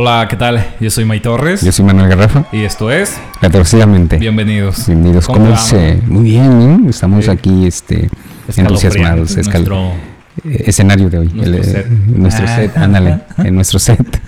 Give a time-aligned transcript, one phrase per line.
[0.00, 0.64] Hola, ¿qué tal?
[0.78, 1.60] Yo soy May Torres.
[1.62, 2.44] Yo soy Manuel Garrafa.
[2.52, 3.18] Y esto es.
[3.42, 4.16] Retorcidamente.
[4.16, 4.86] Bienvenidos.
[4.86, 5.26] Bienvenidos.
[5.26, 6.00] ¿Cómo, ¿Cómo dice?
[6.06, 6.88] Muy bien, ¿eh?
[6.88, 7.30] Estamos Sí.
[7.32, 8.08] aquí este,
[8.56, 9.36] entusiasmados.
[9.36, 9.90] Escal- nuestro-
[10.44, 11.26] eh, escenario de hoy.
[11.34, 11.88] nuestro El, eh, set.
[11.90, 12.54] nuestro Ah.
[12.56, 13.18] set, ándale.
[13.38, 14.20] En nuestro set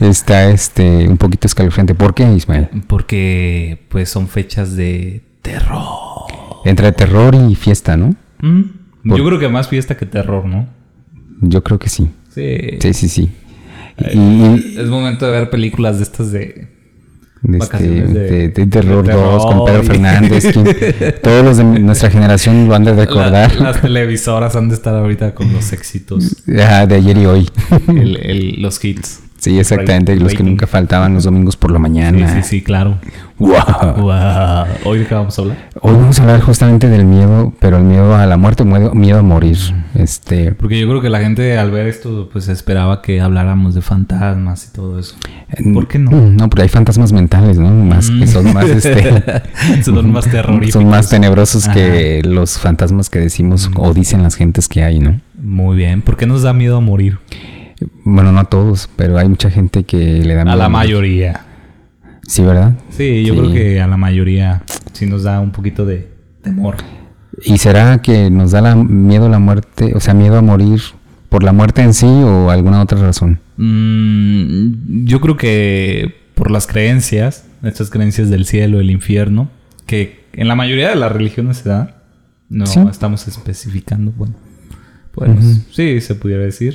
[0.00, 1.94] está este un poquito escalofriante.
[1.94, 2.68] ¿Por qué, Ismael?
[2.88, 6.24] Porque, pues, son fechas de terror.
[6.64, 8.16] Entre terror y fiesta, ¿no?
[8.40, 8.62] ¿Mm?
[9.04, 10.66] Yo creo que más fiesta que terror, ¿no?
[11.42, 12.10] Yo creo que sí.
[12.34, 12.56] Sí.
[12.80, 13.30] Sí, sí, sí.
[13.98, 16.68] Eh, Y, Es momento de ver películas de estas de.
[17.42, 20.46] de, este, de- de- terror de 2 con Pedro terror y- Fernández.
[20.52, 23.54] quien- todos los de nuestra generación lo han de recordar.
[23.56, 26.42] La- las televisoras han de estar ahorita con los éxitos.
[26.58, 27.48] Ah, de ayer y hoy.
[27.88, 29.20] el- el- los hits.
[29.42, 30.14] Sí, exactamente.
[30.14, 32.32] Los que nunca faltaban los domingos por la mañana.
[32.32, 32.98] sí, sí, claro.
[33.38, 33.50] Wow.
[33.96, 34.66] Wow.
[34.84, 35.56] ¿Hoy de qué vamos a hablar?
[35.80, 39.18] Hoy vamos a hablar justamente del miedo, pero el miedo a la muerte, miedo, miedo
[39.18, 39.58] a morir.
[39.96, 43.82] Este, Porque yo creo que la gente al ver esto, pues esperaba que habláramos de
[43.82, 45.16] fantasmas y todo eso.
[45.74, 46.12] ¿Por qué no?
[46.12, 47.68] No, porque hay fantasmas mentales, ¿no?
[47.68, 49.42] Más que son más este
[49.82, 50.74] Son más terroríficos.
[50.80, 51.74] son más tenebrosos Ajá.
[51.74, 55.20] que los fantasmas que decimos o dicen las gentes que hay, ¿no?
[55.42, 56.00] Muy bien.
[56.00, 57.18] ¿Por qué nos da miedo a morir?
[58.04, 60.86] Bueno, no a todos, pero hay mucha gente que le da A miedo la morir.
[60.88, 61.40] mayoría.
[62.26, 62.74] Sí, ¿verdad?
[62.90, 63.40] Sí, yo Sí.
[63.40, 66.08] creo que a la mayoría sí nos da un poquito de
[66.42, 66.76] temor.
[67.44, 70.80] ¿Y será que nos da la, miedo a la muerte, o sea, miedo a morir
[71.28, 73.40] por la muerte en sí o alguna otra razón?
[73.56, 79.48] Mm, yo creo que por las creencias, estas creencias del cielo, el infierno,
[79.86, 82.02] que en la mayoría de las religiones se da,
[82.48, 82.80] no Sí.
[82.90, 84.34] estamos especificando, bueno,
[85.14, 85.30] pues
[85.70, 86.74] sí, se pudiera decir.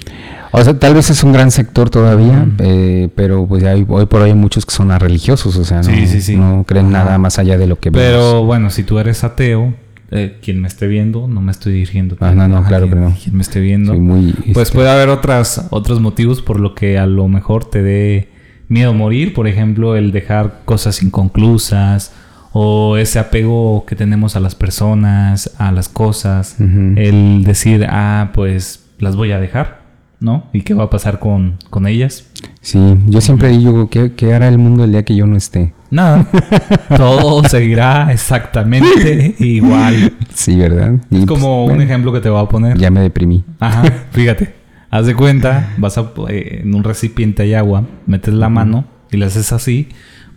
[0.51, 4.21] O sea, tal vez es un gran sector todavía, eh, pero pues hay, hoy por
[4.21, 6.35] hoy hay muchos que son religiosos, o sea, no, Sí, sí, sí.
[6.35, 9.73] no creen nada más allá de lo que Pero bueno, si tú eres ateo,
[10.11, 12.15] eh, quien me esté viendo, no me estoy dirigiendo.
[12.19, 13.15] Ah, no, no, a claro quien, que no.
[13.21, 13.93] Quien me esté viendo.
[13.95, 14.33] Muy...
[14.53, 18.29] Pues este, puede haber otras, otros motivos por lo que a lo mejor te dé
[18.67, 19.33] miedo morir.
[19.33, 22.13] Por ejemplo, el dejar cosas inconclusas
[22.59, 26.55] o ese apego que tenemos a las personas, a las cosas.
[26.59, 29.83] El decir, ah, pues las voy a dejar,
[30.19, 30.47] ¿no?
[30.53, 32.27] ¿Y qué va a pasar con, con ellas?
[32.61, 35.75] Sí, yo siempre digo, ¿qué, ¿qué hará el mundo el día que yo no esté?
[35.91, 36.27] Nada.
[36.97, 40.13] Todo seguirá exactamente igual.
[40.33, 40.95] Sí, ¿verdad?
[41.11, 42.75] Y, Es pues, como un bueno, ejemplo que te voy a poner.
[42.79, 43.43] Ya me deprimí.
[43.59, 44.55] Ajá, fíjate.
[44.89, 49.17] Haz de cuenta, vas a eh, en un recipiente hay agua, metes la mano y
[49.17, 49.89] le haces así,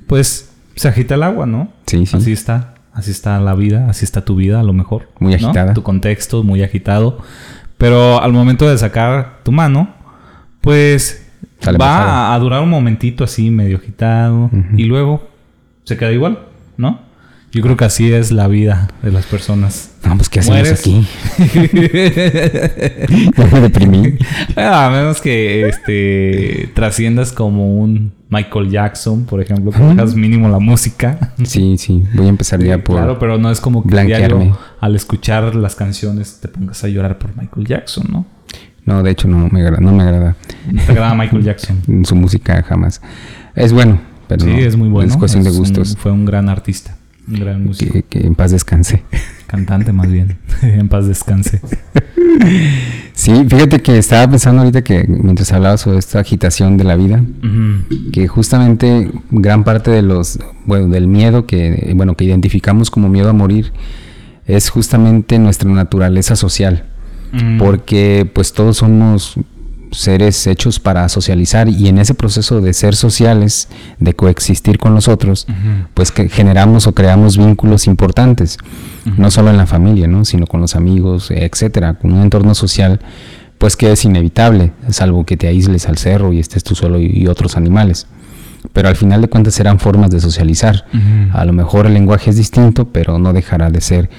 [0.06, 1.72] pues se agita el agua, ¿no?
[1.86, 2.16] Sí, sí.
[2.16, 5.08] Así está, así está la vida, así está tu vida a lo mejor.
[5.18, 5.36] Muy ¿no?
[5.36, 5.74] agitada.
[5.74, 7.18] Tu contexto muy agitado.
[7.78, 9.94] Pero al momento de sacar tu mano,
[10.60, 11.26] pues
[11.60, 15.28] Sale va a, durar un momentito así medio agitado y luego
[15.84, 16.40] se queda igual,
[16.76, 17.00] ¿no?
[17.52, 19.90] Yo creo que así es la vida de las personas.
[20.06, 20.80] No, pues, ¿qué hacemos Mueres.
[20.80, 21.04] aquí?
[23.36, 24.14] ya me deprimí.
[24.56, 29.80] Ah, A menos que este trasciendas como un Michael Jackson, por ejemplo, que
[30.14, 31.32] mínimo la música.
[31.42, 32.96] Sí, sí, voy a empezar ya por...
[32.96, 34.28] Claro, pero no es como que blanquearme.
[34.44, 38.26] diario al escuchar las canciones te pongas a llorar por Michael Jackson, ¿no?
[38.86, 40.36] No, de hecho no me agrada, no me agrada
[40.70, 41.82] ¿No te agrada Michael Jackson?
[42.04, 43.02] su música jamás.
[43.56, 45.10] Es bueno, pero sí, no, es muy bueno.
[45.10, 45.96] Es cuestión de un- gustos.
[45.98, 46.99] fue un gran artista, un
[47.30, 47.92] gran músico.
[47.92, 49.02] Que, que en paz descanse.
[49.46, 50.38] Cantante más bien.
[50.62, 51.60] en paz descanse.
[53.14, 57.22] Sí, fíjate que estaba pensando ahorita que mientras hablaba sobre esta agitación de la vida,
[58.12, 63.28] que justamente gran parte de los, bueno, del miedo que, bueno, que identificamos como miedo
[63.30, 63.72] a morir
[64.46, 66.84] es justamente nuestra naturaleza social,
[67.32, 67.58] Mm.
[67.58, 69.36] porque pues todos somos
[69.92, 73.68] seres hechos para socializar y en ese proceso de ser sociales,
[73.98, 75.46] de coexistir con los otros,
[75.94, 78.58] pues que generamos o creamos vínculos importantes,
[79.16, 80.24] no solo en la familia, ¿no?
[80.24, 83.00] sino con los amigos, etcétera, con un entorno social,
[83.58, 87.06] pues que es inevitable, salvo que te aísles al cerro y estés tú solo y,
[87.06, 88.06] y otros animales.
[88.72, 90.84] Pero al final de cuentas serán formas de socializar.
[91.32, 94.10] A lo mejor el lenguaje es distinto, pero no dejará de ser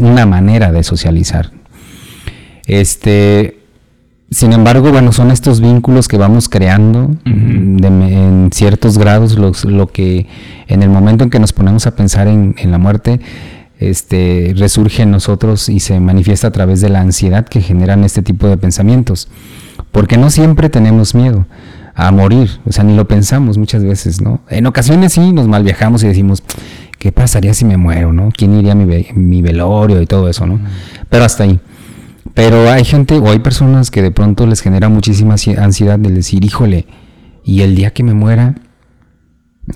[0.00, 1.52] una manera de socializar.
[2.66, 3.59] Este,
[4.30, 9.88] sin embargo, bueno, son estos vínculos que vamos creando de en ciertos grados, los- lo
[9.88, 10.26] que
[10.68, 13.20] en el momento en que nos ponemos a pensar en, en la muerte,
[13.78, 18.22] este, resurge en nosotros y se manifiesta a través de la ansiedad que generan este
[18.22, 19.28] tipo de pensamientos.
[19.90, 21.46] Porque no siempre tenemos miedo
[21.94, 24.40] a morir, o sea, ni lo pensamos muchas veces, ¿no?
[24.48, 26.42] En ocasiones sí nos mal viajamos y decimos,
[26.98, 28.28] ¿qué pasaría si me muero, no?
[28.36, 30.60] ¿Quién iría a mi, ve- mi velorio y todo eso, no?
[31.08, 31.58] Pero hasta ahí.
[32.34, 36.10] Pero hay gente o hay personas que de pronto les genera muchísima ansi- ansiedad de
[36.10, 36.86] decir, híjole,
[37.44, 38.54] y el día que me muera,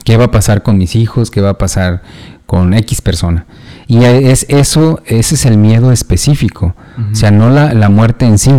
[0.04, 1.30] ¿qué va a pasar con mis hijos?
[1.30, 2.02] ¿Qué va a pasar
[2.46, 3.46] con X persona?
[3.86, 6.74] Y es eso, ese es el miedo específico.
[7.12, 8.52] O sea, no la, la muerte en sí,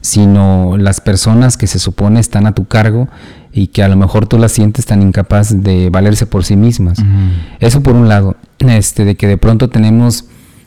[0.00, 3.08] sino las personas que se supone están a tu cargo
[3.52, 6.98] y que a lo mejor tú las sientes tan incapaz de valerse por sí mismas.
[7.60, 10.26] Eso por un lado, este, de que de pronto tenemos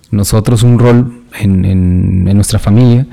[0.10, 3.06] nosotros un rol en, en, nuestra familia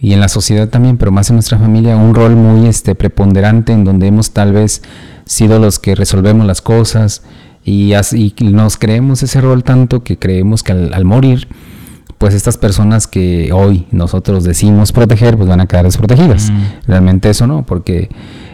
[0.00, 3.72] y en la sociedad también, pero más en nuestra familia, un rol muy este, preponderante
[3.72, 4.82] en donde hemos tal vez
[5.24, 7.22] sido los que resolvemos las cosas
[7.64, 11.48] y, así, nos creemos ese rol tanto que creemos que al, morir,
[12.16, 16.50] pues estas personas que hoy nosotros decimos proteger, pues van a quedar desprotegidas.
[16.86, 18.08] Realmente eso no, porque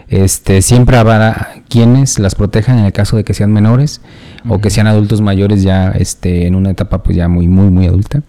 [0.08, 4.00] este, siempre habrá quienes las protejan en el caso de que sean menores
[4.48, 7.86] o que sean adultos mayores ya este, en una etapa pues ya muy, muy, muy
[7.86, 8.22] adulta.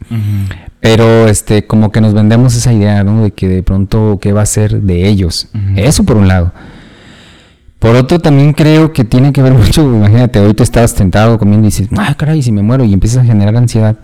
[0.86, 3.24] Pero este, como que nos vendemos esa idea, ¿no?
[3.24, 5.50] De que de pronto qué va a ser de ellos.
[5.76, 6.54] Eso por un lado.
[7.80, 11.68] Por otro, también creo que tiene que ver mucho, imagínate, hoy tú estás tentado comiendo
[11.68, 13.98] y dices, ah, caray, si me muero y empiezas a generar ansiedad,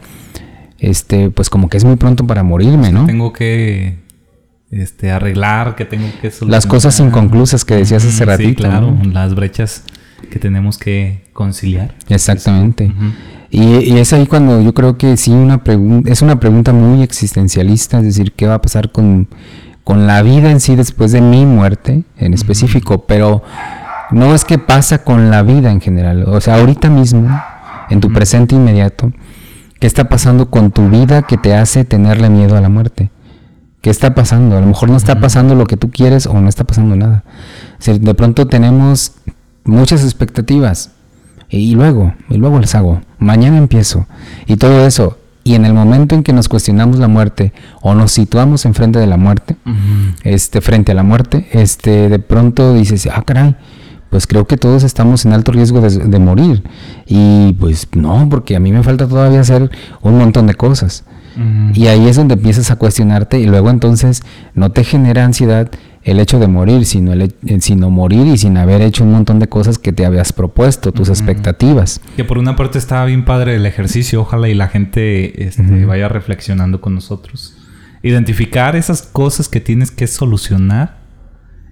[0.79, 3.05] este, pues como que es muy pronto para morirme, ¿no?
[3.05, 3.99] Tengo que
[4.71, 6.51] este, arreglar, que tengo que solucionar.
[6.51, 8.49] Las cosas inconclusas que decías hace ratito.
[8.49, 9.83] Sí, claro, las brechas
[10.31, 11.93] que tenemos que conciliar.
[12.09, 12.91] Exactamente.
[13.53, 15.61] Y, es ahí cuando yo creo que sí, una
[16.05, 19.27] es una pregunta muy existencialista, es decir, ¿qué va a pasar con,
[19.83, 23.05] con la vida en sí después de mi muerte en específico?
[23.05, 23.43] Pero
[24.09, 27.27] no es que pasa con la vida en general, o sea, ahorita mismo,
[27.89, 29.11] en tu presente inmediato,
[29.81, 33.11] ¿qué está pasando con tu vida que te hace tenerle miedo a la muerte?
[33.81, 34.55] ¿Qué está pasando?
[34.57, 37.25] A lo mejor no está pasando lo que tú quieres o no está pasando nada.
[37.85, 39.13] de pronto tenemos
[39.65, 40.91] muchas expectativas
[41.59, 44.07] y luego, y luego les hago, mañana empiezo
[44.47, 45.17] y todo eso.
[45.43, 47.51] Y en el momento en que nos cuestionamos la muerte
[47.81, 49.57] o nos situamos enfrente de la muerte,
[50.23, 53.55] este, frente a la muerte, este, de pronto dices, ah, caray,
[54.11, 56.63] pues creo que todos estamos en alto riesgo de, de morir.
[57.07, 59.71] Y pues no, porque a mí me falta todavía hacer
[60.01, 61.05] un montón de cosas.
[61.73, 64.21] Y ahí es donde empiezas a cuestionarte y luego entonces
[64.53, 65.71] no te genera ansiedad
[66.03, 69.47] el hecho de morir, sino, el, sino morir y sin haber hecho un montón de
[69.47, 72.01] cosas que te habías propuesto, tus expectativas.
[72.15, 76.09] Que por una parte estaba bien padre el ejercicio, ojalá y la gente este, vaya
[76.09, 77.55] reflexionando con nosotros.
[78.03, 81.01] Identificar esas cosas que tienes que solucionar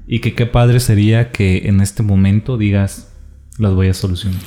[0.07, 3.11] y que qué padre sería que en este momento digas,
[3.57, 4.41] las voy a solucionar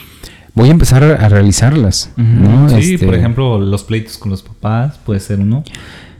[0.54, 2.12] voy a empezar a, realizarlas.
[2.16, 2.68] ¿no?
[2.68, 5.64] Sí, este por ejemplo, los pleitos con los papás puede ser uno.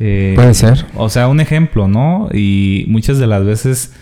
[0.01, 0.87] Eh, puede ser.
[0.95, 2.29] O sea, un ejemplo, ¿no?
[2.33, 3.93] Y muchas de las veces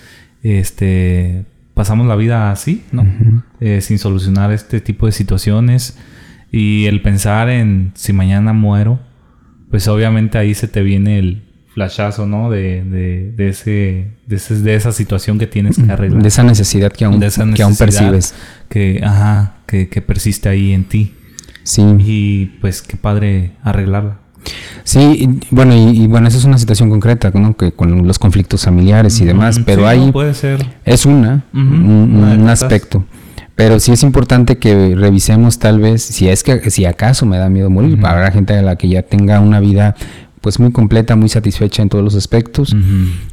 [0.43, 1.45] este,
[1.75, 3.07] pasamos la vida así, ¿no?
[3.61, 5.99] Eh, sin solucionar este tipo de situaciones.
[6.53, 8.99] Y el pensar en si mañana muero,
[9.71, 11.43] pues obviamente ahí se te viene el
[11.75, 12.51] flashazo, ¿no?
[12.51, 16.23] De, de, de, ese, de, ese, de esa situación que tienes que arreglar.
[16.23, 18.35] De esa necesidad que aún, que aún percibes.
[18.69, 21.15] Que, ajá, que, que, persiste ahí en ti.
[21.63, 21.83] Sí.
[21.99, 24.19] Y pues qué padre arreglarla.
[24.85, 27.57] Sí, bueno, y, bueno, esa es una situación concreta, ¿no?
[27.57, 30.67] Que con los conflictos familiares y demás, pero ahí puede ser.
[30.85, 33.05] es una, un, aspecto.
[33.55, 37.51] Pero sí es importante que revisemos tal vez si es que si acaso me da
[37.51, 39.95] miedo morir, para la gente a la que ya tenga una vida
[40.41, 42.75] pues muy completa, muy satisfecha en todos los aspectos.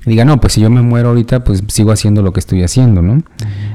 [0.05, 3.01] Diga, no, pues si yo me muero ahorita, pues sigo haciendo lo que estoy haciendo,
[3.01, 3.23] ¿no?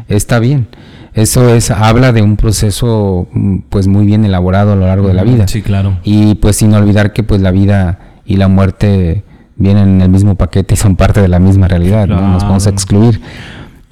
[0.08, 0.68] Está bien.
[1.14, 5.14] Eso es, habla de un proceso mm, pues muy bien elaborado a lo largo de
[5.14, 5.46] la vida.
[5.48, 5.98] Sí, claro.
[6.04, 9.24] Y pues sin olvidar que pues la vida y la muerte
[9.56, 12.20] vienen en el mismo paquete y son parte de la misma realidad, ¿no?
[12.20, 13.20] Nos vamos a excluir.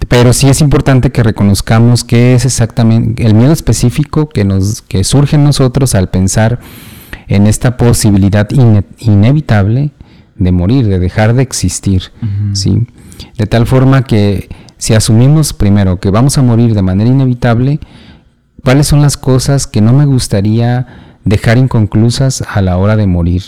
[0.08, 5.04] Pero sí es importante que reconozcamos qué es exactamente el miedo específico que nos que
[5.04, 6.58] surge en nosotros al pensar
[7.28, 8.48] en esta posibilidad
[8.98, 9.90] inevitable
[10.36, 12.04] de morir, de dejar de existir,
[12.54, 12.86] ¿sí?
[13.36, 14.48] De tal forma que
[14.80, 17.80] si asumimos primero que vamos a morir de manera inevitable,
[18.64, 20.86] ¿cuáles son las cosas que no me gustaría
[21.24, 23.42] dejar inconclusas a la hora de morir?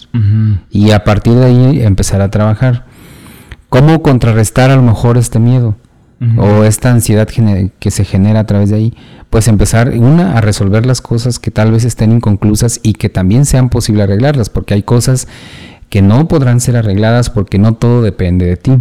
[0.70, 2.84] Y a partir de ahí empezar a trabajar.
[3.70, 5.74] ¿Cómo contrarrestar a lo mejor este miedo?
[6.36, 7.28] o esta ansiedad
[7.80, 8.94] que se genera a través de ahí,
[9.28, 13.44] pues empezar, una, a resolver las cosas que tal vez estén inconclusas y que también
[13.44, 15.26] sean posible arreglarlas, porque hay cosas
[15.88, 18.72] que no podrán ser arregladas porque no todo depende de ti.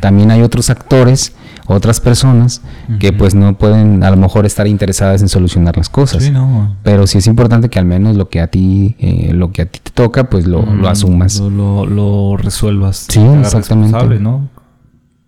[0.00, 1.34] También hay otros actores,
[1.66, 2.62] otras personas
[2.98, 6.30] que pues no pueden a lo mejor estar interesadas en solucionar las cosas.
[6.82, 9.66] Pero sí es importante que al menos lo que a ti, eh, lo que a
[9.66, 11.40] ti te toca, pues lo, asumas.
[11.40, 13.06] Lo, lo, resuelvas.
[13.08, 14.20] Sí, exactamente.
[14.20, 14.48] ¿no?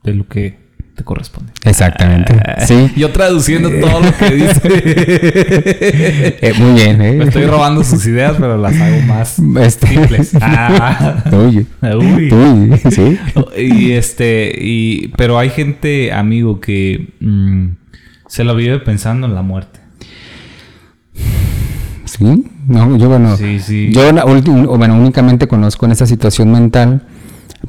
[0.03, 0.66] De lo que
[0.97, 1.53] te corresponde.
[1.65, 2.35] Exactamente.
[2.45, 2.91] Ah, sí.
[2.97, 4.57] Yo traduciendo todo lo que dice.
[6.39, 7.13] Eh, muy bien, ¿eh?
[7.13, 9.87] Me estoy robando sus ideas, pero las hago más este.
[9.87, 10.33] simples.
[10.41, 11.23] Ah.
[11.33, 11.67] Uy.
[11.83, 12.81] Uy.
[12.91, 13.19] Sí.
[13.57, 17.69] Y este, y, pero hay gente, amigo, que mm,
[18.29, 19.81] se lo vive pensando en la muerte.
[22.05, 23.91] Sí, no, yo bueno, sí, sí.
[23.93, 24.13] yo
[24.77, 27.03] bueno, únicamente conozco en esta situación mental,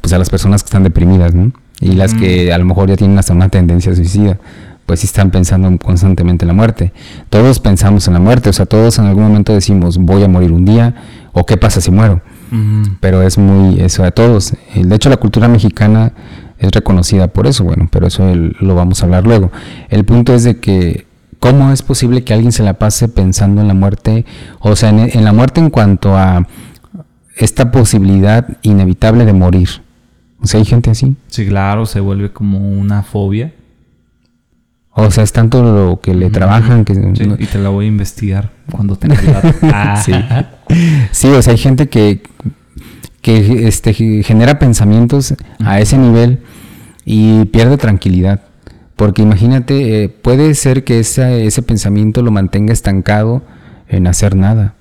[0.01, 1.51] pues a las personas que están deprimidas, ¿no?
[1.79, 4.37] y las que a lo mejor ya tienen hasta una tendencia suicida.
[4.85, 6.93] pues sí están pensando constantemente en la muerte.
[7.29, 10.53] Todos pensamos en la muerte, o sea, todos en algún momento decimos, voy a morir
[10.53, 10.95] un día,
[11.33, 12.21] o qué pasa si muero.
[13.01, 14.53] Pero es muy eso de todos.
[14.73, 16.13] De hecho, la cultura mexicana
[16.57, 19.51] es reconocida por eso, bueno, pero eso lo vamos a hablar luego.
[19.89, 21.05] El punto es de que
[21.39, 24.25] ¿cómo es posible que alguien se la pase pensando en la muerte?
[24.59, 26.47] O sea, en, la muerte en cuanto a
[27.35, 29.69] esta posibilidad inevitable de morir.
[30.41, 31.15] O sea, hay gente así.
[31.27, 33.53] Sí, claro, se vuelve como una fobia.
[34.91, 36.93] O sea, es tanto lo que le trabajan que...
[37.37, 39.15] y te la voy a investigar cuando tenga
[39.61, 40.01] ah.
[40.03, 40.11] sí.
[41.11, 42.23] sí, o sea, hay gente que,
[43.21, 46.39] que este, genera pensamientos a ese nivel
[47.05, 48.41] y pierde tranquilidad.
[48.95, 53.43] Porque imagínate, eh, puede ser que ese pensamiento lo mantenga estancado
[53.87, 54.73] en hacer nada.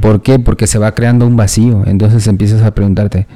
[0.00, 0.40] ¿Por qué?
[0.40, 1.84] Porque se va creando un vacío.
[1.86, 3.28] Entonces empiezas a preguntarte,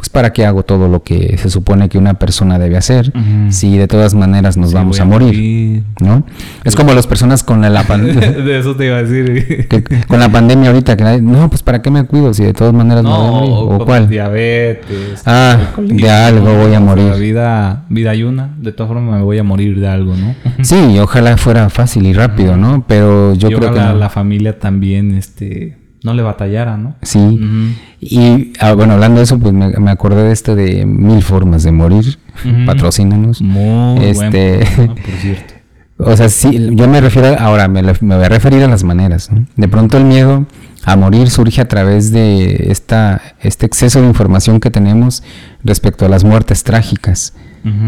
[0.00, 3.12] pues para qué hago todo lo que se supone que una persona debe hacer
[3.50, 6.24] si de todas maneras nos vamos a morir, ¿no?
[6.64, 8.30] Es como las personas con la, pandemia.
[8.32, 9.68] de eso te iba a decir.
[10.08, 13.04] con la pandemia ahorita que no, pues para qué me cuido si de todas maneras
[13.04, 14.08] no, me voy a morir o, cuál?
[14.08, 15.22] Diabetes.
[15.26, 17.12] Ah, de algo voy a morir.
[17.16, 20.34] vida vida hay una, de todas formas me voy a morir de algo, ¿no?
[20.64, 22.86] sí, ojalá fuera fácil y rápido, ¿no?
[22.88, 26.94] Pero yo creo que la familia también este no le batallara, ¿no?
[27.02, 27.38] Sí.
[28.00, 31.72] Y ah, bueno, hablando de eso, pues me, acordé de esto de Mil Formas de
[31.72, 32.18] Morir.
[32.66, 33.42] Patrocínanos.
[33.42, 35.54] Muy este, por cierto.
[35.98, 39.30] O sea, sí, yo me refiero, ahora me, me, voy a referir a las maneras.
[39.30, 39.44] ¿no?
[39.56, 40.46] De pronto el miedo
[40.84, 45.22] a morir surge a través de esta, este exceso de información que tenemos
[45.62, 47.34] respecto a las muertes trágicas.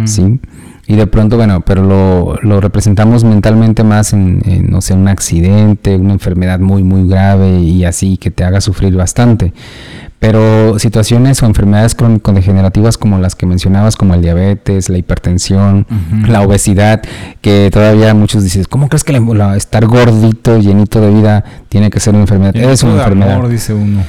[0.05, 0.41] ¿sí?
[0.87, 5.97] Y de pronto, bueno, pero lo, lo representamos mentalmente más en, no sé, un accidente,
[5.97, 9.53] una enfermedad muy, muy grave y así que te haga sufrir bastante.
[10.23, 15.85] Pero situaciones o enfermedades crónico-degenerativas como las que mencionabas, como el diabetes, la hipertensión,
[16.29, 17.03] la obesidad,
[17.41, 19.21] que todavía muchos dicen, ¿cómo crees que
[19.57, 22.55] estar gordito, llenito de vida, tiene que ser una enfermedad?
[22.55, 23.49] es una enfermedad.
[23.49, 24.05] dice uno.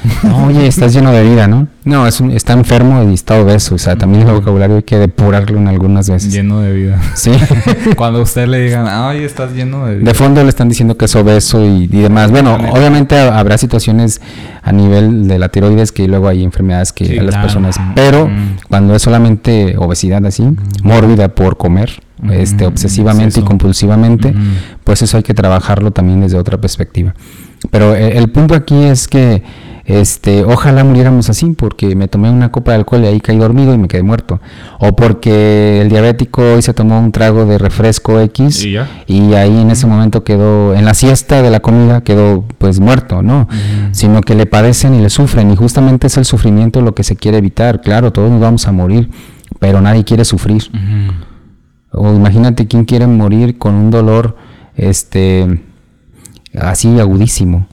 [0.46, 1.68] oye, estás lleno de vida, ¿no?
[1.84, 3.74] No, es está enfermo y está obeso.
[3.74, 6.32] O sea, también el vocabulario hay que depurarlo en algunas veces.
[6.32, 7.02] Lleno de vida.
[7.16, 7.32] Sí.
[7.98, 10.12] Cuando a usted le digan, ay, estás lleno de vida.
[10.12, 12.30] De fondo le están diciendo que es obeso y, y demás.
[12.30, 14.22] Bueno, obviamente habrá situaciones
[14.62, 18.30] a nivel de la tiroides que y luego hay enfermedades que a las personas, pero
[18.70, 20.44] cuando es solamente obesidad así,
[20.84, 24.34] mórbida por comer, este obsesivamente y compulsivamente,
[24.84, 27.14] pues eso hay que trabajarlo también desde otra perspectiva.
[27.72, 29.44] Pero el, el punto aquí es que
[29.86, 33.74] este, ojalá muriéramos así porque me tomé una copa de alcohol y ahí caí dormido
[33.74, 34.40] y me quedé muerto.
[34.80, 38.78] O porque el diabético hoy se tomó un trago de refresco X y,
[39.34, 43.50] ahí en ese momento quedó, en la siesta de la comida quedó pues muerto, ¿no?
[43.92, 47.18] Sino que le padecen y le sufren y justamente es el sufrimiento lo que se
[47.18, 47.82] quiere evitar.
[47.82, 49.10] Claro, todos nos vamos a morir,
[49.60, 50.64] pero nadie quiere sufrir.
[51.92, 54.38] O imagínate quién quiere morir con un dolor
[54.76, 55.62] este
[56.58, 57.68] así agudísimo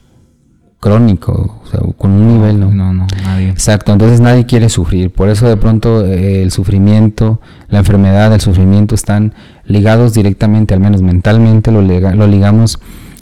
[0.81, 2.71] crónico, o sea, con un nivel, ¿no?
[2.71, 3.49] No, no, nadie.
[3.49, 5.11] Exacto, entonces nadie quiere sufrir.
[5.11, 9.33] Por eso de pronto eh, el sufrimiento, la enfermedad, el sufrimiento están
[9.63, 12.79] ligados directamente, al menos mentalmente, lo, lo ligamos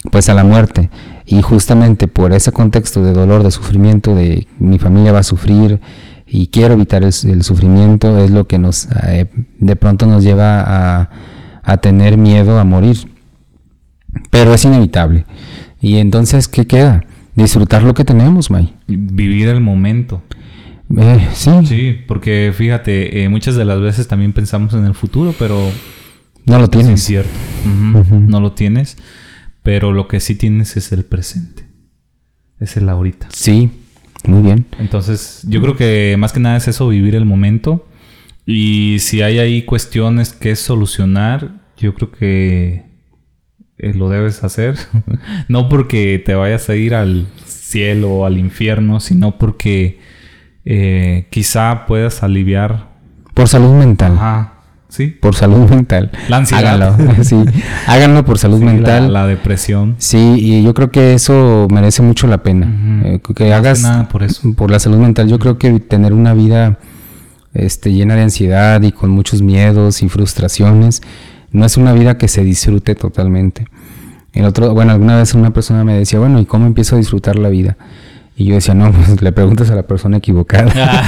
[0.10, 0.90] pues a la muerte.
[1.26, 5.82] Y justamente por ese contexto de dolor, de sufrimiento, de mi familia va a sufrir
[6.26, 11.10] y quiero evitar el, sufrimiento, es lo que nos eh, de pronto nos lleva a,
[11.62, 13.12] a tener miedo a morir.
[14.30, 15.26] Pero es inevitable.
[15.82, 17.04] Y entonces, ¿qué queda?
[17.44, 18.74] Disfrutar lo que tenemos, May.
[18.88, 20.22] Vivir el momento.
[20.98, 21.52] Eh, sí.
[21.66, 25.72] Sí, porque fíjate, eh, muchas de las veces también pensamos en el futuro, pero...
[26.46, 27.00] No lo tienes.
[27.00, 27.30] Es cierto.
[27.66, 28.98] No lo tienes,
[29.62, 31.64] pero lo que sí tienes es el presente.
[32.60, 33.28] Es el ahorita.
[33.32, 33.70] Sí,
[34.26, 34.66] muy bien.
[34.80, 37.88] Entonces, yo creo que más que nada es eso, vivir el momento.
[38.46, 42.89] Y si hay ahí cuestiones que solucionar, yo creo que
[43.80, 44.76] eh, lo debes hacer.
[45.48, 50.00] no porque te vayas a ir al cielo o al infierno, sino porque
[50.66, 52.90] eh, quizá puedas aliviar.
[53.34, 54.14] Por salud mental.
[54.14, 54.54] Ajá.
[54.90, 55.08] Sí.
[55.08, 56.12] Por salud mental.
[56.28, 56.82] La ansiedad.
[56.82, 57.24] Háganlo.
[57.24, 57.38] sí.
[57.88, 59.14] Háganlo por salud mental.
[59.14, 59.96] La, depresión.
[60.00, 63.04] Sí, y yo creo que eso merece mucho la pena.
[63.06, 63.84] Eh, que hagas.
[63.84, 64.54] Nada por eso.
[64.56, 65.28] Por la salud mental.
[65.30, 66.80] Yo creo que tener una vida
[67.54, 71.02] este, llena de ansiedad y con muchos miedos y frustraciones
[71.52, 73.66] no es una vida que se disfrute totalmente.
[74.34, 77.38] El otro, bueno, alguna vez una persona me decía, bueno, ¿y cómo empiezo a disfrutar
[77.38, 77.78] la vida?
[78.36, 80.72] Y yo decía, no, pues le preguntas a la persona equivocada.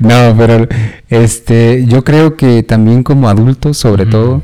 [0.00, 0.66] no, pero
[1.08, 4.42] este, yo creo que también como adultos, sobre todo,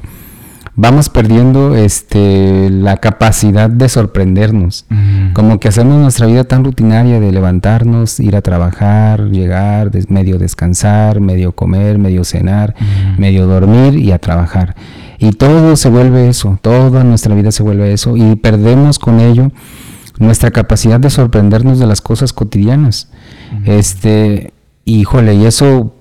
[0.76, 4.86] vamos perdiendo este, la capacidad de sorprendernos.
[5.32, 11.20] Como que hacemos nuestra vida tan rutinaria de levantarnos, ir a trabajar, llegar, medio descansar,
[11.20, 12.74] medio comer, medio cenar,
[13.18, 14.76] medio dormir y a trabajar.
[15.18, 19.50] Y todo se vuelve eso, toda nuestra vida se vuelve eso y perdemos con ello
[20.18, 23.10] nuestra capacidad de sorprendernos de las cosas cotidianas.
[23.64, 24.52] Este,
[24.84, 25.95] híjole, y eso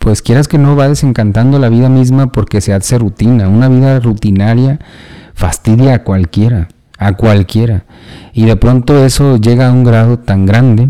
[0.00, 4.00] pues quieras que no va desencantando la vida misma porque se hace rutina, una vida
[4.00, 4.80] rutinaria
[5.34, 7.84] fastidia a cualquiera, a cualquiera.
[8.32, 10.88] Y de pronto eso llega a un grado tan grande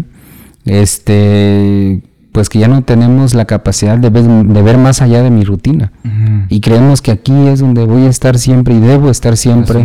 [0.64, 5.30] este pues que ya no tenemos la capacidad de ver, de ver más allá de
[5.30, 5.90] mi rutina.
[6.48, 9.84] Y creemos que aquí es donde voy a estar siempre y debo estar siempre.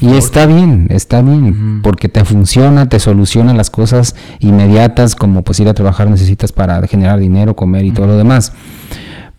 [0.00, 5.60] Y está bien, está bien, porque te funciona, te soluciona las cosas inmediatas, como pues
[5.60, 8.52] ir a trabajar necesitas para generar dinero, comer y todo lo demás.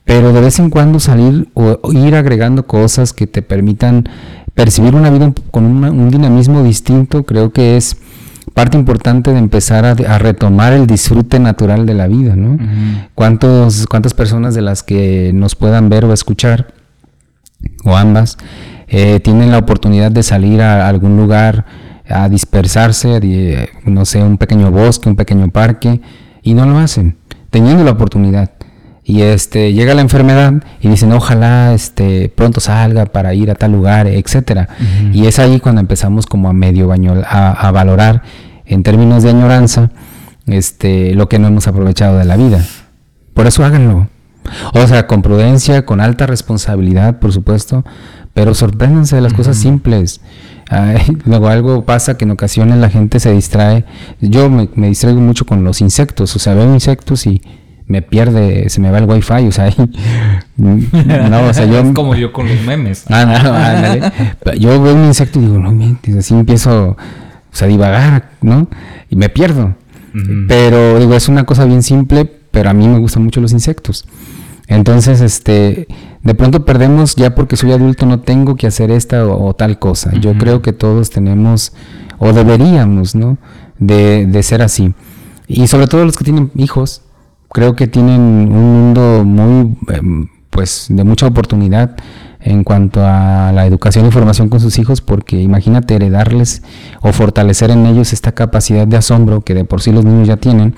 [0.03, 4.07] Pero de vez en cuando salir o, ir agregando cosas que te permitan
[4.55, 7.97] percibir una vida con un dinamismo distinto, creo que es
[8.57, 12.57] parte importante de empezar a, retomar el disfrute natural de la vida, ¿no?
[13.13, 16.73] ¿Cuántos, ¿Cuántas personas de las que nos puedan ver o escuchar,
[17.85, 18.39] o ambas,
[18.87, 21.65] eh, tienen la oportunidad de salir a algún lugar
[22.09, 26.01] a dispersarse, no sé, un pequeño bosque, un pequeño parque,
[26.41, 27.15] y no lo hacen,
[27.51, 28.49] teniendo la oportunidad?
[29.07, 33.71] y este llega la enfermedad y dicen ojalá este pronto salga para ir a tal
[33.71, 34.67] lugar etcétera
[35.13, 38.21] y es ahí cuando empezamos como a medio baño a, valorar
[38.67, 39.91] en términos de añoranza
[40.45, 42.63] este lo que no hemos aprovechado de la vida.
[43.33, 44.09] Por eso háganlo.
[44.73, 47.83] O sea con prudencia con alta responsabilidad por supuesto
[48.33, 50.21] pero sorpréndanse de las cosas simples.
[51.25, 53.85] Luego algo pasa que en ocasiones la gente se distrae.
[54.21, 57.41] Yo me, me distraigo mucho con los insectos o sea veo insectos y
[57.87, 59.73] me pierde, se me va el wifi, o sea,
[60.57, 61.79] no, o sea, yo...
[61.79, 63.05] Es como yo con los memes.
[63.09, 64.11] Ah,
[64.43, 66.97] no, yo veo un insecto y digo, no mientes, así empiezo
[67.61, 68.67] a divagar, ¿no?
[69.09, 69.75] Y me pierdo.
[70.47, 74.05] Pero digo, es una cosa bien simple, pero a mí me gustan mucho los insectos.
[74.67, 75.87] Entonces, este,
[76.23, 80.11] de pronto perdemos ya porque soy adulto no tengo que hacer esta o, tal cosa.
[80.19, 81.73] Yo creo que todos tenemos
[82.17, 83.37] o deberíamos, ¿no?
[83.77, 84.93] De, de ser así.
[85.47, 87.03] Y sobre todo los que tienen hijos,
[87.49, 91.95] creo que tienen un mundo muy, em, pues, de mucha oportunidad
[92.39, 96.61] en cuanto a la educación y formación con sus hijos, porque imagínate heredarles
[97.01, 100.37] o fortalecer en ellos esta capacidad de asombro que de por sí los niños ya
[100.37, 100.75] tienen,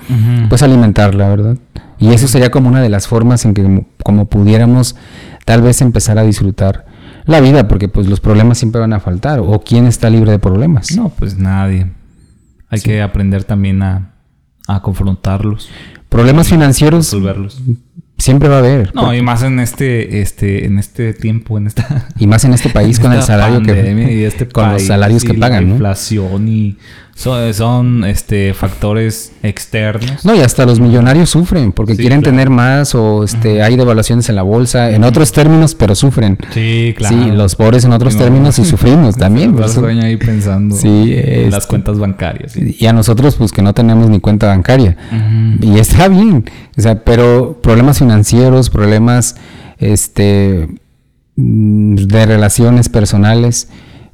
[0.48, 1.56] pues alimentarla, ¿verdad?
[1.98, 4.96] Y eso sería como una de las formas en que como pudiéramos
[5.44, 6.86] tal vez empezar a disfrutar
[7.26, 10.38] la vida, porque pues los problemas siempre van a faltar, o quién está libre de
[10.38, 10.96] problemas.
[10.96, 11.92] No, pues nadie.
[12.70, 14.14] Hay que aprender también a,
[14.66, 15.68] a confrontarlos.
[16.08, 17.14] Problemas financieros
[18.20, 18.94] siempre va a haber.
[18.94, 22.68] No, y más en este, este, en este tiempo, en esta y más en este
[22.68, 25.74] país con el salario que este con los salarios que pagan, ¿no?
[25.74, 26.76] Inflación y
[27.20, 30.24] son, este, factores externos.
[30.24, 34.36] No, y hasta los millonarios sufren porque quieren tener más o este, hay devaluaciones en
[34.36, 36.38] la bolsa, en otros términos, pero sufren.
[36.54, 37.22] Sí, claro.
[37.22, 39.54] Sí, los pobres en otros términos y sufrimos también.
[39.54, 42.56] Vas pues, ahí pensando sí, en las este, cuentas bancarias.
[42.56, 44.96] Y a nosotros, pues que no tenemos ni cuenta bancaria.
[45.60, 49.36] Y está bien, o sea, pero problemas financieros, problemas
[49.78, 50.68] este,
[51.36, 53.68] mm, de relaciones personales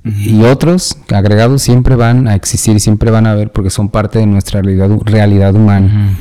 [0.06, 4.26] y otros agregados siempre van a existir, siempre van a haber porque son parte de
[4.26, 6.16] nuestra realidad, realidad humana.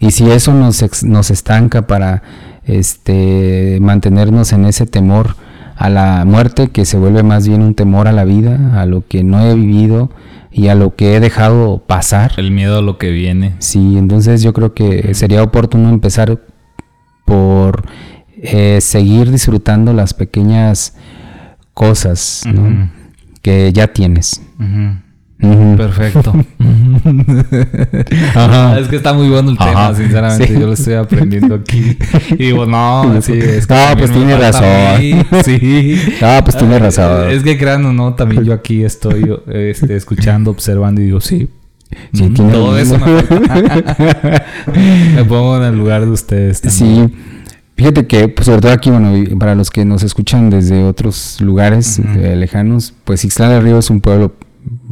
[0.00, 2.22] Y si eso nos, nos estanca para
[2.64, 5.36] este, mantenernos en ese temor
[5.76, 9.06] a la muerte, que se vuelve más bien un temor a la vida, a lo
[9.06, 10.10] que no he vivido
[10.50, 12.32] y a lo que he dejado pasar.
[12.36, 13.54] El miedo a lo que viene.
[13.60, 16.40] Sí, entonces yo creo que sería oportuno empezar
[17.24, 17.84] por
[18.36, 20.96] eh, seguir disfrutando las pequeñas
[21.74, 22.97] cosas, ¿no?
[23.48, 24.42] Que ya tienes.
[25.38, 26.34] Perfecto.
[28.78, 30.52] Es que está muy bueno el tema, sinceramente.
[30.52, 31.96] Yo lo estoy aprendiendo aquí.
[32.32, 34.66] Y digo, no, sí, es que No, pues tiene razón.
[35.44, 35.96] Sí.
[36.20, 37.30] No, pues tiene razón.
[37.30, 41.48] Es que crean o no, también yo aquí estoy este, escuchando, observando y digo, sí.
[42.12, 43.22] Sí, tiene todo eso me,
[45.14, 46.60] me pongo en el lugar de ustedes.
[46.60, 47.08] También.
[47.08, 47.14] Sí.
[47.78, 52.00] Fíjate que, pues, sobre todo aquí, bueno, para los que nos escuchan desde otros lugares
[52.00, 54.34] eh, lejanos, pues Ixtlán del Río es un pueblo,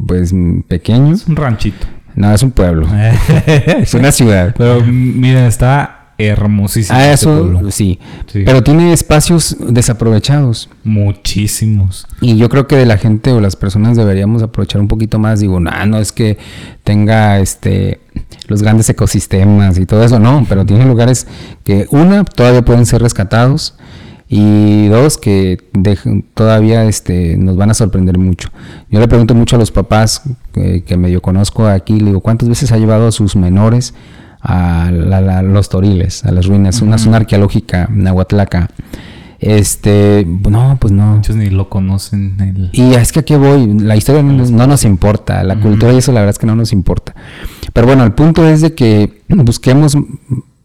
[0.07, 0.33] pues,
[0.69, 1.13] pequeño.
[1.13, 1.85] Es un ranchito.
[2.15, 2.87] No, es un pueblo.
[3.45, 4.55] es una ciudad.
[4.57, 6.97] Pero miren, está hermosísimo.
[6.97, 7.99] Ah, eso sí.
[8.33, 10.69] Pero tiene espacios desaprovechados.
[10.83, 12.07] Muchísimos.
[12.21, 15.39] Y yo creo que de la gente o las personas deberíamos aprovechar un poquito más.
[15.39, 16.37] Digo, no, no es que
[16.83, 17.99] tenga este
[18.47, 21.27] los grandes ecosistemas y todo eso, no, pero tiene lugares
[21.63, 23.75] que una todavía pueden ser rescatados
[24.29, 25.57] y dos que
[26.33, 28.49] todavía este, nos van a sorprender mucho.
[28.89, 32.49] Yo le pregunto mucho a los papás que, que medio conozco aquí, le digo, ¿cuántas
[32.49, 33.93] veces ha llevado a sus menores
[34.41, 38.69] a, los toriles, a las ruinas, una zona arqueológica nahuatlaca.
[39.39, 41.15] Este, no, pues no.
[41.17, 42.37] Muchos ni lo conocen.
[42.39, 45.93] el- Y es que aquí voy, la historia no nos, no nos importa, la cultura
[45.93, 47.13] y eso la verdad es que no nos importa.
[47.73, 49.95] Pero bueno, el punto es de que busquemos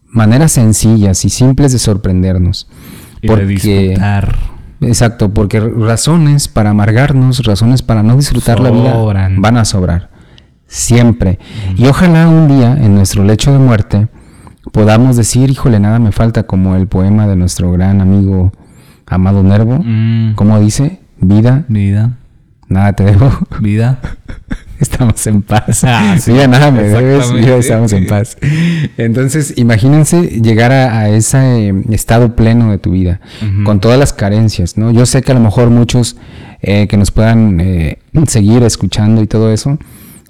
[0.09, 2.69] maneras sencillas y simples de sorprendernos.
[3.21, 4.37] y de disfrutar.
[4.81, 8.95] exacto, porque razones para amargarnos, razones para no disfrutar la vida
[9.39, 10.11] van a sobrar.
[10.73, 11.39] Siempre.
[11.77, 14.09] Y ojalá un día en nuestro lecho de muerte
[14.73, 18.55] podamos decir, híjole, nada me falta, como el poema de nuestro gran amigo
[19.07, 19.81] Amado Nervo.
[19.85, 21.01] Mm, ¿Cómo dice?
[21.21, 22.13] Vida, Vida,
[22.69, 23.31] nada te debo.
[23.61, 24.01] vida.
[24.81, 25.85] Estamos en paz.
[25.85, 28.37] Ah, sí, Vida, nada me debes, vida, estamos en paz.
[28.97, 33.21] Entonces, imagínense llegar a, a ese eh, estado pleno de tu vida,
[33.65, 34.91] con todas las carencias, ¿no?
[34.91, 36.17] Yo sé que a lo mejor muchos
[36.63, 39.79] eh, que nos puedan eh, seguir escuchando y todo eso,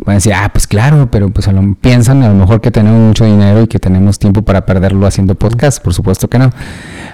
[0.04, 2.70] van a decir, ah, pues claro, pero pues a lo, piensan a lo mejor que
[2.70, 6.50] tenemos mucho dinero y que tenemos tiempo para perderlo haciendo podcast, por supuesto que no.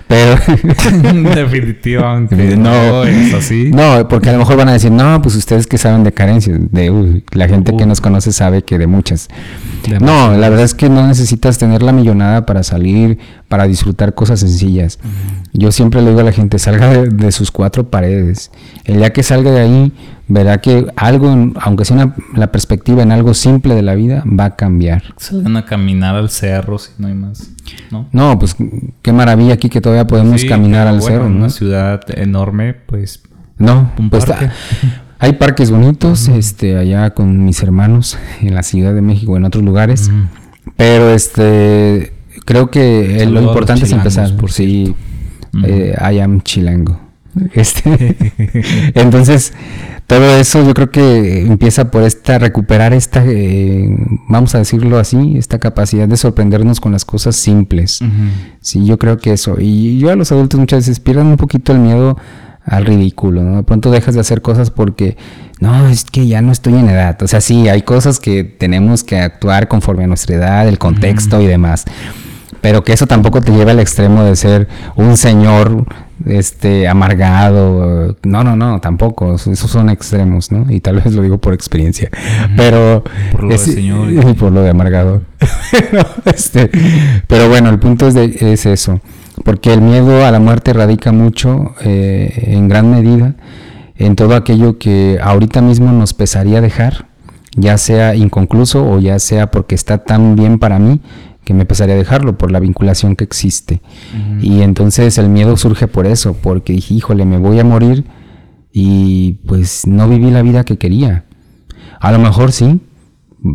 [0.08, 0.36] Pero
[1.34, 2.56] Definitivamente.
[2.56, 3.04] No.
[3.04, 3.70] es así.
[3.72, 6.58] No, porque a lo mejor van a decir, no, pues ustedes que saben de carencias,
[6.70, 9.28] de uy, la gente que nos conoce sabe que de muchas.
[9.88, 13.18] De No, la verdad es que no necesitas tener la millonada para salir,
[13.48, 14.98] para disfrutar cosas sencillas.
[15.52, 18.50] Yo siempre le digo a la gente, salga de, de sus cuatro paredes.
[18.84, 19.92] El día que salga de ahí,
[20.28, 24.22] verá que algo, en- aunque sea una- la perspectiva en algo simple de la vida,
[24.26, 25.02] va a cambiar.
[25.16, 27.50] Salgan a caminar al cerro si no hay más.
[27.90, 28.08] ¿No?
[28.12, 28.56] No, pues
[29.02, 31.38] qué maravilla aquí que todavía podemos Sí, caminar al bueno, cerro, en ¿no?
[31.40, 33.22] una ciudad enorme, pues.
[33.58, 34.50] No, Un pues parque.
[35.18, 39.64] hay parques bonitos, este, allá con mis hermanos en la Ciudad de México, en otros
[39.64, 40.10] lugares,
[40.76, 42.12] pero este,
[42.44, 44.36] creo que lo importante es empezar.
[44.36, 44.94] por sí,
[45.54, 45.64] Ujú.
[45.66, 47.00] eh, I am chilango.
[47.54, 48.16] Este,
[48.94, 49.52] entonces,
[50.08, 53.94] todo eso yo creo que empieza por esta, recuperar esta, eh,
[54.26, 58.00] vamos a decirlo así, esta capacidad de sorprendernos con las cosas simples.
[58.00, 58.10] ujú.
[58.62, 59.56] Sí, yo creo que eso.
[59.60, 62.16] Y yo a los adultos muchas veces pierden un poquito el miedo
[62.64, 63.56] al ridículo, ¿no?
[63.56, 65.18] De pronto dejas de hacer cosas porque,
[65.60, 67.22] no, es que ya no estoy en edad.
[67.22, 71.38] O sea, sí, hay cosas que tenemos que actuar conforme a nuestra edad, el contexto
[71.42, 71.84] y demás.
[72.60, 75.84] Pero que eso tampoco te lleve al extremo de ser un señor
[76.26, 78.16] este amargado.
[78.24, 79.34] No, no, no, tampoco.
[79.34, 80.66] Esos son extremos, ¿no?
[80.70, 82.10] Y tal vez lo digo por experiencia.
[82.56, 85.22] Pero Por lo de señor y por lo de amargado.
[85.70, 86.70] pero, este,
[87.26, 89.00] pero bueno, el punto es, de- es eso.
[89.44, 93.34] Porque el miedo a la muerte radica mucho, eh, en gran medida,
[93.96, 97.06] en todo aquello que ahorita mismo nos pesaría dejar,
[97.54, 101.00] ya sea inconcluso o ya sea porque está tan bien para mí
[101.48, 103.80] que me pesaría dejarlo por la vinculación que existe.
[104.42, 108.04] Y entonces el miedo surge por eso, porque dije, híjole, me voy a morir
[108.70, 111.24] y pues no viví la vida que quería.
[112.00, 112.82] A lo mejor sí,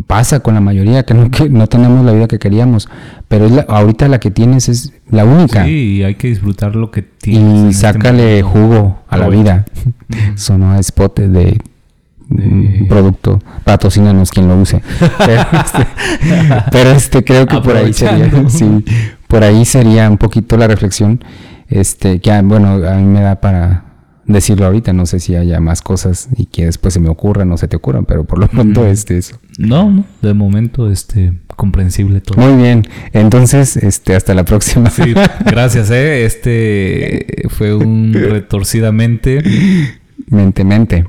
[0.08, 2.88] pasa con la mayoría que no, que no tenemos la vida que queríamos,
[3.28, 5.64] pero es la- ahorita la que tienes es la única.
[5.64, 7.42] Sí, hay que disfrutar lo que tienes.
[7.60, 9.66] en y este sácale jugo a la vida.
[10.34, 11.60] Sonó a spot de,
[12.80, 13.40] un producto.
[13.64, 14.82] Patrocínanos quien lo use.
[15.18, 15.86] Pero este,
[16.70, 18.30] pero este, creo que por ahí sería.
[18.48, 18.84] Sí,
[19.28, 21.24] por ahí sería un poquito la reflexión.
[21.68, 23.84] Este, que ah, bueno, a mí me da para
[24.26, 24.92] decirlo ahorita.
[24.92, 27.76] No sé si haya más cosas y que después se me ocurran o se te
[27.76, 28.90] ocurran, pero por lo pronto Ujú.
[28.90, 29.38] este eso.
[29.58, 32.40] No, no, de momento, este, comprensible todo.
[32.40, 32.86] Muy bien.
[33.12, 34.90] Entonces, este, hasta la próxima.
[34.90, 35.14] Sí,
[35.46, 36.24] gracias, eh.
[36.24, 39.42] Este fue un retorcidamente
[40.28, 41.04] mente, mente.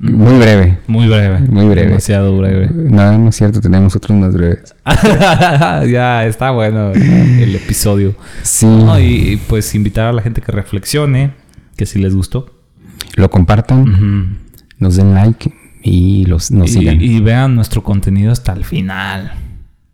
[0.00, 0.78] Muy breve.
[0.86, 1.40] muy breve.
[1.40, 1.88] Muy breve.
[1.88, 2.70] Demasiado breve.
[2.72, 4.74] No, no es cierto, tenemos otros más breves.
[5.90, 8.14] ya está bueno el episodio.
[8.42, 11.32] Sí, No, y, y, pues invitar a la gente que reflexione,
[11.76, 12.50] que si les gustó.
[13.16, 14.38] lo compartan,
[14.78, 17.00] nos den like y los, nos y, sigan.
[17.02, 19.32] y vean nuestro contenido hasta el final.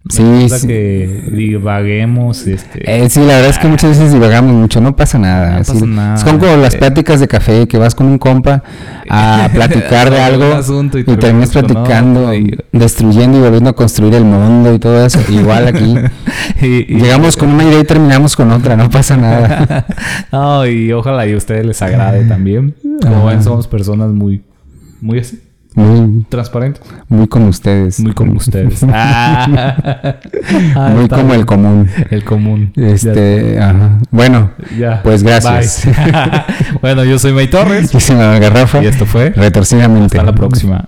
[0.08, 0.66] Sí, sí.
[0.68, 2.78] que divaguemos, este...
[3.04, 5.52] Eh, sí, la verdad es que muchas veces divagamos mucho, no pasa nada.
[5.54, 6.14] No así- pasa nada.
[6.14, 6.78] Es como, como las Eh.
[6.78, 8.62] pláticas de café, que vas con un compa
[9.10, 14.14] a platicar de algo asunto y y, terminas platicando, y- destruyendo y volviendo a construir
[14.14, 15.18] el mundo y todo eso.
[15.28, 15.96] Igual aquí.
[16.62, 19.86] y- y- Llegamos con una idea y terminamos con otra, no pasa nada.
[20.32, 22.74] no, y ojalá y a ustedes les agrade también.
[23.02, 24.42] Como ven, somos personas muy,
[25.00, 25.40] muy así,
[25.76, 26.82] Muy, transparentes.
[27.08, 28.00] muy como ustedes.
[28.00, 28.84] Muy como ustedes.
[30.74, 30.90] Ah.
[30.94, 31.88] Muy como el común.
[32.10, 32.72] El común.
[32.76, 33.98] Este, ajá.
[34.10, 35.02] Bueno, Ya.
[35.02, 35.86] pues gracias.
[36.80, 37.90] Bueno, yo soy May Torres.
[37.92, 38.82] Yo soy Garrafa.
[38.82, 39.30] Y esto fue.
[39.30, 40.16] Retorcidamente.
[40.18, 40.86] Hasta la próxima.